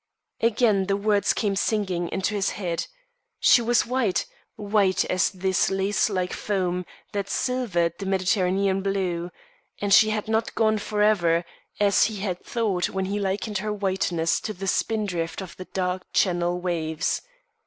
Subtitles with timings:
[0.41, 2.87] Again the words came singing into his head.
[3.39, 9.29] She was white white as this lacelike foam that silvered the Mediterranean blue;
[9.79, 11.45] but she had not gone forever,
[11.79, 16.01] as he had thought when he likened her whiteness to the spindrift on the dark
[16.13, 17.21] Channel waves.